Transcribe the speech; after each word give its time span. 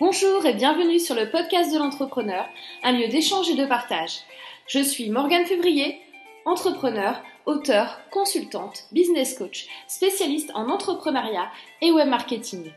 Bonjour 0.00 0.46
et 0.46 0.54
bienvenue 0.54 0.98
sur 0.98 1.14
le 1.14 1.28
podcast 1.28 1.70
de 1.74 1.78
l'entrepreneur, 1.78 2.46
un 2.82 2.92
lieu 2.92 3.08
d'échange 3.08 3.50
et 3.50 3.54
de 3.54 3.66
partage. 3.66 4.20
Je 4.66 4.80
suis 4.82 5.10
Morgane 5.10 5.44
Février, 5.44 6.00
entrepreneur, 6.46 7.20
auteur, 7.44 8.00
consultante, 8.10 8.86
business 8.92 9.36
coach, 9.36 9.66
spécialiste 9.88 10.52
en 10.54 10.70
entrepreneuriat 10.70 11.50
et 11.82 11.92
web 11.92 12.08
marketing. 12.08 12.72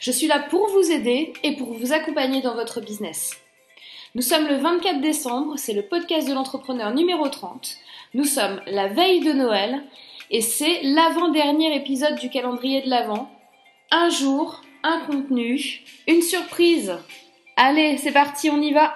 Je 0.00 0.10
suis 0.10 0.26
là 0.26 0.40
pour 0.40 0.66
vous 0.66 0.90
aider 0.90 1.32
et 1.44 1.54
pour 1.54 1.74
vous 1.74 1.92
accompagner 1.92 2.42
dans 2.42 2.56
votre 2.56 2.80
business. 2.80 3.36
Nous 4.16 4.22
sommes 4.22 4.48
le 4.48 4.56
24 4.56 5.00
décembre, 5.00 5.54
c'est 5.56 5.74
le 5.74 5.82
podcast 5.82 6.26
de 6.26 6.34
l'entrepreneur 6.34 6.92
numéro 6.92 7.28
30. 7.28 7.76
Nous 8.14 8.24
sommes 8.24 8.60
la 8.66 8.88
veille 8.88 9.20
de 9.20 9.32
Noël 9.32 9.84
et 10.32 10.40
c'est 10.40 10.82
l'avant-dernier 10.82 11.76
épisode 11.76 12.16
du 12.16 12.30
calendrier 12.30 12.82
de 12.82 12.90
l'Avent. 12.90 13.30
Un 13.92 14.08
jour, 14.08 14.60
un 14.84 15.00
contenu, 15.00 15.82
une 16.06 16.22
surprise. 16.22 16.96
Allez, 17.56 17.98
c'est 17.98 18.12
parti, 18.12 18.50
on 18.50 18.60
y 18.60 18.72
va. 18.72 18.94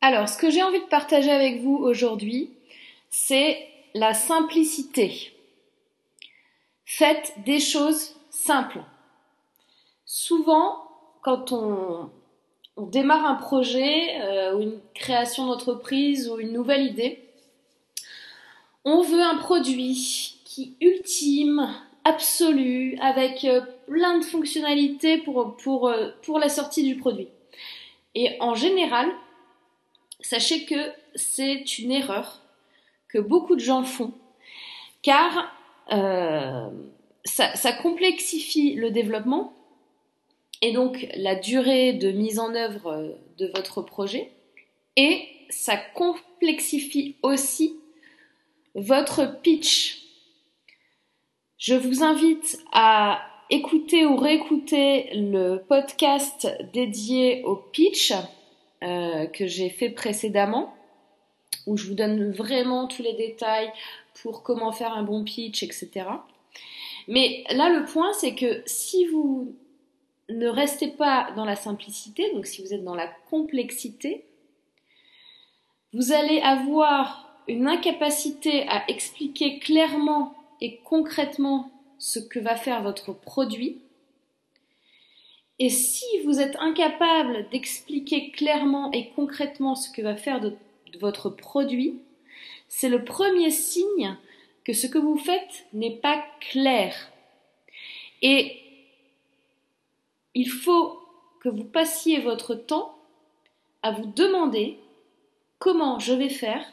Alors, 0.00 0.28
ce 0.28 0.38
que 0.38 0.50
j'ai 0.50 0.62
envie 0.62 0.80
de 0.80 0.84
partager 0.84 1.30
avec 1.30 1.60
vous 1.60 1.76
aujourd'hui, 1.76 2.50
c'est 3.10 3.68
la 3.94 4.14
simplicité. 4.14 5.32
Faites 6.84 7.34
des 7.44 7.58
choses 7.58 8.14
simples. 8.30 8.82
Souvent, 10.04 10.86
quand 11.22 11.50
on, 11.52 12.10
démarre 12.76 13.24
un 13.24 13.34
projet 13.34 14.20
euh, 14.20 14.54
ou 14.54 14.60
une 14.60 14.80
création 14.94 15.46
d'entreprise 15.46 16.28
ou 16.28 16.38
une 16.38 16.52
nouvelle 16.52 16.86
idée, 16.86 17.26
on 18.84 19.02
veut 19.02 19.22
un 19.22 19.38
produit 19.38 20.38
qui 20.44 20.76
ultime, 20.80 21.68
absolu, 22.06 22.96
avec 23.00 23.44
euh, 23.44 23.60
plein 23.88 24.18
de 24.18 24.24
fonctionnalités 24.24 25.24
euh, 25.26 26.10
pour 26.22 26.38
la 26.38 26.48
sortie 26.48 26.84
du 26.84 26.96
produit. 26.96 27.26
Et 28.14 28.36
en 28.38 28.54
général, 28.54 29.08
sachez 30.20 30.64
que 30.66 30.92
c'est 31.16 31.78
une 31.78 31.90
erreur 31.90 32.40
que 33.08 33.18
beaucoup 33.18 33.56
de 33.56 33.60
gens 33.60 33.82
font, 33.82 34.12
car 35.02 35.52
euh, 35.92 36.68
ça, 37.24 37.72
complexifie 37.72 38.74
le 38.74 38.92
développement 38.92 39.52
et 40.62 40.72
donc 40.72 41.08
la 41.16 41.34
durée 41.34 41.92
de 41.92 42.12
mise 42.12 42.38
en 42.38 42.54
œuvre 42.54 43.16
de 43.38 43.50
votre 43.56 43.82
projet, 43.82 44.30
et 44.96 45.26
ça 45.50 45.76
complexifie 45.76 47.16
aussi 47.22 47.76
votre 48.76 49.40
pitch. 49.42 50.05
Je 51.58 51.74
vous 51.74 52.02
invite 52.02 52.62
à 52.72 53.22
écouter 53.48 54.04
ou 54.04 54.16
réécouter 54.16 55.08
le 55.14 55.56
podcast 55.56 56.46
dédié 56.74 57.42
au 57.44 57.56
pitch 57.56 58.12
euh, 58.82 59.24
que 59.26 59.46
j'ai 59.46 59.70
fait 59.70 59.88
précédemment, 59.88 60.74
où 61.66 61.78
je 61.78 61.86
vous 61.86 61.94
donne 61.94 62.30
vraiment 62.30 62.86
tous 62.86 63.02
les 63.02 63.14
détails 63.14 63.72
pour 64.20 64.42
comment 64.42 64.70
faire 64.70 64.92
un 64.92 65.02
bon 65.02 65.24
pitch, 65.24 65.62
etc. 65.62 66.04
Mais 67.08 67.44
là, 67.48 67.70
le 67.70 67.86
point, 67.86 68.12
c'est 68.12 68.34
que 68.34 68.62
si 68.66 69.06
vous 69.06 69.56
ne 70.28 70.48
restez 70.48 70.88
pas 70.88 71.30
dans 71.36 71.46
la 71.46 71.56
simplicité, 71.56 72.34
donc 72.34 72.44
si 72.44 72.60
vous 72.62 72.74
êtes 72.74 72.84
dans 72.84 72.94
la 72.94 73.08
complexité, 73.30 74.26
vous 75.94 76.12
allez 76.12 76.40
avoir 76.40 77.34
une 77.48 77.66
incapacité 77.66 78.68
à 78.68 78.84
expliquer 78.90 79.58
clairement 79.58 80.34
et 80.60 80.78
concrètement 80.84 81.70
ce 81.98 82.18
que 82.18 82.38
va 82.38 82.56
faire 82.56 82.82
votre 82.82 83.12
produit. 83.12 83.80
Et 85.58 85.70
si 85.70 86.04
vous 86.24 86.40
êtes 86.40 86.56
incapable 86.56 87.48
d'expliquer 87.50 88.30
clairement 88.30 88.92
et 88.92 89.10
concrètement 89.16 89.74
ce 89.74 89.90
que 89.90 90.02
va 90.02 90.16
faire 90.16 90.40
votre 91.00 91.30
produit, 91.30 92.00
c'est 92.68 92.88
le 92.88 93.04
premier 93.04 93.50
signe 93.50 94.16
que 94.64 94.72
ce 94.72 94.86
que 94.86 94.98
vous 94.98 95.16
faites 95.16 95.66
n'est 95.72 95.96
pas 95.96 96.22
clair. 96.40 96.94
Et 98.20 98.60
il 100.34 100.50
faut 100.50 101.00
que 101.40 101.48
vous 101.48 101.64
passiez 101.64 102.20
votre 102.20 102.54
temps 102.54 102.94
à 103.82 103.92
vous 103.92 104.06
demander 104.06 104.78
comment 105.58 105.98
je 105.98 106.12
vais 106.12 106.28
faire 106.28 106.64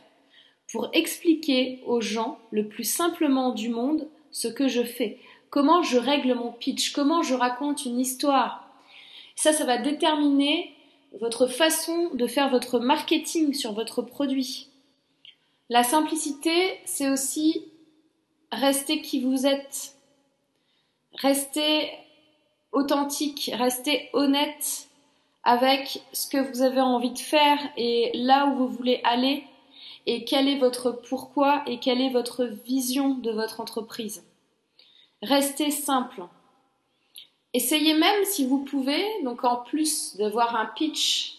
pour 0.71 0.89
expliquer 0.93 1.81
aux 1.85 2.01
gens 2.01 2.39
le 2.51 2.67
plus 2.67 2.83
simplement 2.83 3.51
du 3.51 3.69
monde 3.69 4.07
ce 4.31 4.47
que 4.47 4.67
je 4.67 4.83
fais, 4.83 5.19
comment 5.49 5.83
je 5.83 5.97
règle 5.97 6.33
mon 6.33 6.51
pitch, 6.51 6.93
comment 6.93 7.21
je 7.21 7.35
raconte 7.35 7.85
une 7.85 7.99
histoire. 7.99 8.67
Ça, 9.35 9.53
ça 9.53 9.65
va 9.65 9.77
déterminer 9.77 10.73
votre 11.19 11.47
façon 11.47 12.09
de 12.13 12.25
faire 12.25 12.49
votre 12.49 12.79
marketing 12.79 13.53
sur 13.53 13.73
votre 13.73 14.01
produit. 14.01 14.69
La 15.69 15.83
simplicité, 15.83 16.79
c'est 16.85 17.09
aussi 17.09 17.65
rester 18.51 19.01
qui 19.01 19.21
vous 19.21 19.45
êtes, 19.45 19.95
rester 21.15 21.89
authentique, 22.71 23.51
rester 23.53 24.09
honnête 24.13 24.87
avec 25.43 26.01
ce 26.13 26.27
que 26.27 26.37
vous 26.37 26.61
avez 26.61 26.81
envie 26.81 27.11
de 27.11 27.19
faire 27.19 27.57
et 27.77 28.11
là 28.15 28.47
où 28.47 28.57
vous 28.57 28.67
voulez 28.67 29.01
aller 29.03 29.43
et 30.05 30.25
quel 30.25 30.47
est 30.47 30.57
votre 30.57 30.91
pourquoi 30.91 31.63
et 31.67 31.79
quelle 31.79 32.01
est 32.01 32.09
votre 32.09 32.45
vision 32.45 33.15
de 33.15 33.31
votre 33.31 33.59
entreprise? 33.59 34.23
Restez 35.21 35.71
simple. 35.71 36.23
Essayez 37.53 37.93
même 37.93 38.25
si 38.25 38.45
vous 38.45 38.63
pouvez, 38.63 39.03
donc 39.23 39.43
en 39.43 39.57
plus 39.57 40.15
d'avoir 40.17 40.55
un 40.55 40.65
pitch 40.65 41.37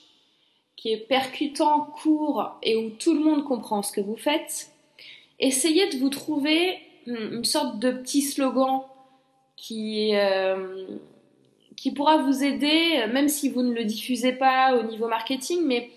qui 0.76 0.92
est 0.92 0.98
percutant, 0.98 1.80
court 1.80 2.58
et 2.62 2.76
où 2.76 2.90
tout 2.90 3.14
le 3.14 3.20
monde 3.20 3.44
comprend 3.44 3.82
ce 3.82 3.92
que 3.92 4.00
vous 4.00 4.16
faites, 4.16 4.70
essayez 5.40 5.88
de 5.90 5.98
vous 5.98 6.10
trouver 6.10 6.78
une 7.06 7.44
sorte 7.44 7.78
de 7.78 7.90
petit 7.90 8.22
slogan 8.22 8.82
qui, 9.56 10.14
euh, 10.14 10.86
qui 11.76 11.90
pourra 11.90 12.18
vous 12.18 12.42
aider, 12.44 13.04
même 13.12 13.28
si 13.28 13.48
vous 13.48 13.62
ne 13.62 13.72
le 13.72 13.84
diffusez 13.84 14.32
pas 14.32 14.76
au 14.76 14.84
niveau 14.84 15.08
marketing, 15.08 15.62
mais 15.64 15.90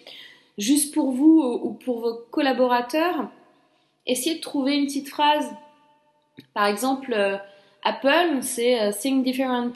juste 0.57 0.94
pour 0.94 1.12
vous 1.12 1.41
ou 1.41 1.73
pour 1.73 2.00
vos 2.00 2.16
collaborateurs, 2.31 3.29
essayez 4.06 4.35
de 4.35 4.41
trouver 4.41 4.75
une 4.75 4.85
petite 4.85 5.09
phrase. 5.09 5.50
Par 6.53 6.66
exemple, 6.66 7.13
euh, 7.13 7.38
Apple, 7.84 8.40
c'est 8.41 8.81
euh, 8.81 8.91
Think 8.91 9.23
Different. 9.23 9.73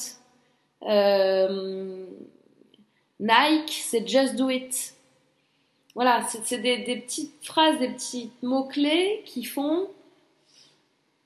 Euh, 0.83 2.05
Nike, 3.19 3.81
c'est 3.83 4.07
Just 4.07 4.35
Do 4.35 4.49
It. 4.49 4.95
Voilà, 5.93 6.21
c'est 6.23 6.59
des, 6.59 6.79
des, 6.79 6.97
petites 6.97 7.33
phrases, 7.43 7.77
des 7.79 7.89
petits 7.89 8.31
mots-clés 8.41 9.23
qui 9.25 9.43
font 9.43 9.87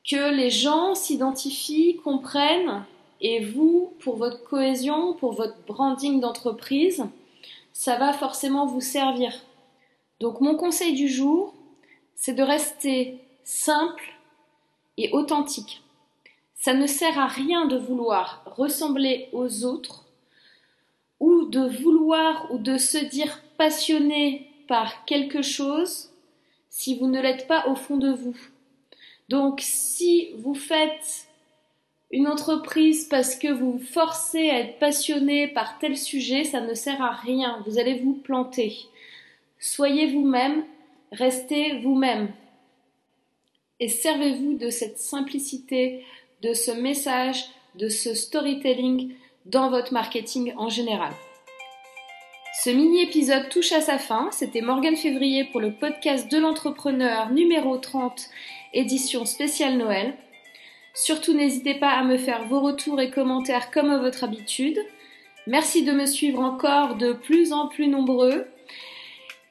que 0.09 0.33
les 0.35 0.49
gens 0.49 0.95
s'identifient, 0.95 1.97
comprennent, 1.97 2.83
et 3.21 3.43
vous, 3.43 3.93
pour 3.99 4.17
votre 4.17 4.43
cohésion, 4.43 5.13
pour 5.13 5.33
votre 5.33 5.57
branding 5.67 6.19
d'entreprise, 6.19 7.05
ça 7.75 7.97
va 7.97 8.13
forcément 8.13 8.65
vous 8.65 8.79
servir. 8.79 9.33
Donc 10.21 10.39
mon 10.39 10.55
conseil 10.55 10.93
du 10.93 11.09
jour, 11.09 11.53
c'est 12.15 12.33
de 12.33 12.41
rester 12.41 13.19
simple 13.43 14.13
et 14.95 15.11
authentique. 15.11 15.83
Ça 16.55 16.73
ne 16.73 16.87
sert 16.87 17.19
à 17.19 17.27
rien 17.27 17.65
de 17.67 17.77
vouloir 17.77 18.41
ressembler 18.45 19.27
aux 19.33 19.65
autres 19.65 20.05
ou 21.19 21.43
de 21.43 21.67
vouloir 21.81 22.49
ou 22.53 22.59
de 22.59 22.77
se 22.77 22.97
dire 22.97 23.41
passionné 23.57 24.49
par 24.69 25.03
quelque 25.03 25.41
chose 25.41 26.11
si 26.69 26.97
vous 26.97 27.07
ne 27.07 27.21
l'êtes 27.21 27.45
pas 27.45 27.67
au 27.67 27.75
fond 27.75 27.97
de 27.97 28.09
vous. 28.09 28.37
Donc 29.27 29.59
si 29.61 30.31
vous 30.37 30.55
faites 30.55 31.27
une 32.11 32.27
entreprise 32.27 33.05
parce 33.05 33.35
que 33.35 33.47
vous 33.47 33.73
vous 33.73 33.85
forcez 33.85 34.49
à 34.49 34.59
être 34.59 34.79
passionné 34.79 35.47
par 35.47 35.79
tel 35.79 35.97
sujet, 35.97 36.43
ça 36.43 36.61
ne 36.61 36.73
sert 36.73 37.01
à 37.01 37.11
rien, 37.11 37.63
vous 37.65 37.79
allez 37.79 37.99
vous 37.99 38.13
planter. 38.13 38.77
Soyez 39.59 40.07
vous-même, 40.07 40.63
restez 41.11 41.79
vous-même. 41.79 42.29
Et 43.79 43.89
servez-vous 43.89 44.57
de 44.57 44.69
cette 44.69 44.99
simplicité, 44.99 46.05
de 46.41 46.53
ce 46.53 46.71
message, 46.71 47.45
de 47.75 47.89
ce 47.89 48.13
storytelling 48.13 49.13
dans 49.45 49.69
votre 49.69 49.93
marketing 49.93 50.53
en 50.57 50.69
général. 50.69 51.11
Ce 52.63 52.69
mini-épisode 52.69 53.49
touche 53.49 53.73
à 53.73 53.81
sa 53.81 53.97
fin. 53.97 54.29
C'était 54.31 54.61
Morgane 54.61 54.95
Février 54.95 55.43
pour 55.43 55.59
le 55.59 55.73
podcast 55.73 56.31
de 56.31 56.37
l'entrepreneur 56.37 57.31
numéro 57.31 57.77
30, 57.77 58.29
édition 58.73 59.25
spéciale 59.25 59.77
Noël. 59.77 60.15
Surtout 60.95 61.33
n'hésitez 61.33 61.75
pas 61.75 61.89
à 61.89 62.03
me 62.03 62.17
faire 62.17 62.45
vos 62.45 62.61
retours 62.61 63.01
et 63.01 63.11
commentaires 63.11 63.69
comme 63.69 63.91
à 63.91 63.97
votre 63.97 64.23
habitude. 64.23 64.79
Merci 65.45 65.83
de 65.83 65.91
me 65.91 66.05
suivre 66.05 66.39
encore 66.39 66.95
de 66.95 67.11
plus 67.11 67.51
en 67.51 67.67
plus 67.67 67.87
nombreux. 67.87 68.47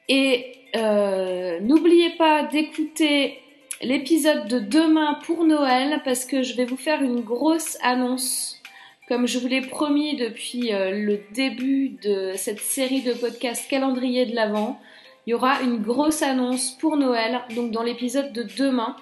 Et 0.09 0.53
euh, 0.75 1.59
n'oubliez 1.61 2.09
pas 2.17 2.43
d'écouter 2.43 3.39
l'épisode 3.81 4.47
de 4.47 4.59
demain 4.59 5.19
pour 5.23 5.45
Noël 5.45 6.01
parce 6.03 6.25
que 6.25 6.41
je 6.41 6.55
vais 6.55 6.65
vous 6.65 6.77
faire 6.77 7.03
une 7.03 7.21
grosse 7.21 7.77
annonce 7.81 8.61
Comme 9.07 9.27
je 9.27 9.37
vous 9.37 9.47
l'ai 9.47 9.61
promis 9.61 10.15
depuis 10.15 10.73
euh, 10.73 10.91
le 10.91 11.19
début 11.31 11.89
de 11.89 12.33
cette 12.35 12.59
série 12.59 13.03
de 13.03 13.13
podcasts 13.13 13.69
calendrier 13.69 14.25
de 14.25 14.35
l'Avent, 14.35 14.79
il 15.27 15.31
y 15.31 15.33
aura 15.35 15.61
une 15.61 15.77
grosse 15.77 16.23
annonce 16.23 16.71
pour 16.71 16.97
Noël, 16.97 17.41
donc 17.55 17.71
dans 17.71 17.83
l'épisode 17.83 18.33
de 18.33 18.43
demain, 18.57 18.95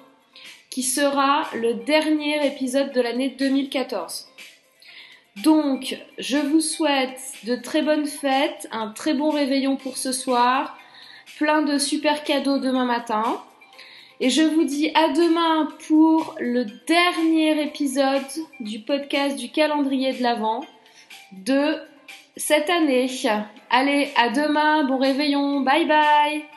qui 0.74 0.82
sera 0.82 1.44
le 1.54 1.76
dernier 1.76 2.48
épisode 2.48 2.92
de 2.94 3.02
l'année 3.02 3.30
2014. 3.30 4.28
Donc, 5.44 5.96
je 6.18 6.38
vous 6.38 6.62
souhaite 6.62 7.20
de 7.44 7.56
très 7.56 7.84
bonnes 7.84 8.08
fêtes, 8.08 8.68
un 8.72 8.88
très 8.88 9.14
bon 9.14 9.30
réveillon 9.30 9.76
pour 9.76 9.98
ce 9.98 10.12
soir, 10.12 10.76
plein 11.38 11.62
de 11.62 11.78
super 11.78 12.24
cadeaux 12.24 12.58
demain 12.58 12.86
matin. 12.86 13.40
Et 14.20 14.32
je 14.32 14.42
vous 14.42 14.64
dis 14.64 14.90
à 14.96 15.10
demain 15.10 15.70
pour 15.88 16.36
le 16.40 16.66
dernier 16.88 17.62
épisode 17.62 18.24
du 18.60 18.80
podcast 18.80 19.38
du 19.38 19.52
calendrier 19.52 20.14
de 20.14 20.24
l'Avent 20.24 20.66
de 21.34 21.78
cette 22.36 22.72
année. 22.72 23.12
Allez, 23.70 24.10
à 24.16 24.30
demain, 24.30 24.86
bon 24.86 24.98
réveillon, 24.98 25.62
bye 25.62 25.86
bye 25.86 26.53